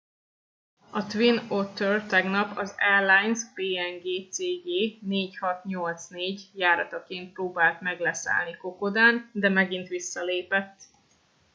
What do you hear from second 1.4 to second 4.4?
otter tegnap az airlines png